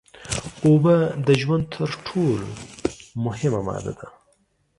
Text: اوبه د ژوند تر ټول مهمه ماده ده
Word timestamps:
اوبه 0.65 0.95
د 1.27 1.29
ژوند 1.41 1.63
تر 1.75 1.89
ټول 2.07 2.41
مهمه 3.25 3.61
ماده 3.67 3.93
ده 3.99 4.07